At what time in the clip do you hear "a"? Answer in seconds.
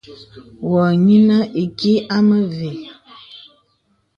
0.89-0.91, 2.15-2.17